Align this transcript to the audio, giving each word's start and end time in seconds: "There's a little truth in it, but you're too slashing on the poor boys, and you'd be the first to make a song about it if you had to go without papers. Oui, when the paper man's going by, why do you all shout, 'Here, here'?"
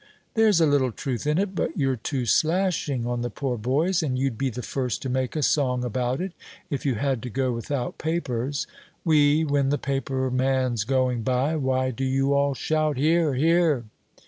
"There's 0.33 0.59
a 0.59 0.65
little 0.65 0.91
truth 0.91 1.27
in 1.27 1.37
it, 1.37 1.53
but 1.53 1.77
you're 1.77 1.95
too 1.95 2.25
slashing 2.25 3.05
on 3.05 3.21
the 3.21 3.29
poor 3.29 3.55
boys, 3.55 4.01
and 4.01 4.17
you'd 4.17 4.35
be 4.35 4.49
the 4.49 4.63
first 4.63 5.03
to 5.03 5.09
make 5.09 5.35
a 5.35 5.43
song 5.43 5.83
about 5.83 6.19
it 6.19 6.33
if 6.71 6.87
you 6.87 6.95
had 6.95 7.21
to 7.21 7.29
go 7.29 7.51
without 7.51 7.99
papers. 7.99 8.65
Oui, 9.05 9.43
when 9.45 9.69
the 9.69 9.77
paper 9.77 10.31
man's 10.31 10.85
going 10.85 11.21
by, 11.21 11.55
why 11.55 11.91
do 11.91 12.03
you 12.03 12.33
all 12.33 12.55
shout, 12.55 12.97
'Here, 12.97 13.35
here'?" 13.35 13.83